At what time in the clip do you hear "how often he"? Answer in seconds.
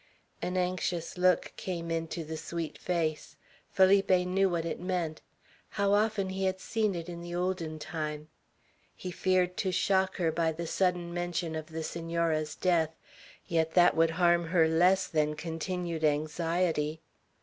5.77-6.45